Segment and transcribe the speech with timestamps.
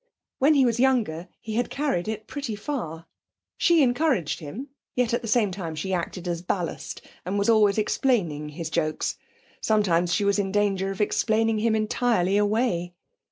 [0.39, 3.05] When he was younger he had carried it pretty far.
[3.55, 7.77] She encouraged him, yet at the same time she acted as ballast, and was always
[7.77, 9.17] explaining his jokes;
[9.61, 12.95] sometimes she was in danger of explaining him entirely away.